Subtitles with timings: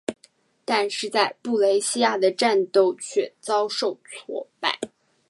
[0.65, 4.79] 但是在布雷西亚的战斗却遭受挫败。